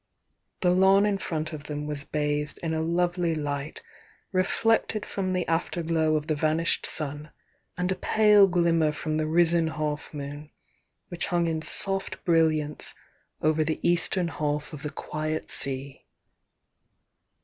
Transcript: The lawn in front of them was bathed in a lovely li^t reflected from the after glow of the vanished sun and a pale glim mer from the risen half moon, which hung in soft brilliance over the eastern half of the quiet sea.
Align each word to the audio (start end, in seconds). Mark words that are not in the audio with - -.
The 0.61 0.71
lawn 0.71 1.05
in 1.05 1.19
front 1.19 1.53
of 1.53 1.65
them 1.65 1.85
was 1.85 2.03
bathed 2.05 2.57
in 2.63 2.73
a 2.73 2.81
lovely 2.81 3.35
li^t 3.35 3.81
reflected 4.31 5.05
from 5.05 5.31
the 5.31 5.47
after 5.47 5.83
glow 5.83 6.15
of 6.15 6.25
the 6.25 6.33
vanished 6.33 6.87
sun 6.87 7.29
and 7.77 7.91
a 7.91 7.95
pale 7.95 8.47
glim 8.47 8.79
mer 8.79 8.93
from 8.93 9.17
the 9.17 9.27
risen 9.27 9.67
half 9.67 10.11
moon, 10.11 10.49
which 11.09 11.27
hung 11.27 11.45
in 11.45 11.61
soft 11.61 12.25
brilliance 12.25 12.95
over 13.43 13.63
the 13.63 13.79
eastern 13.87 14.29
half 14.29 14.73
of 14.73 14.81
the 14.81 14.89
quiet 14.89 15.51
sea. 15.51 16.07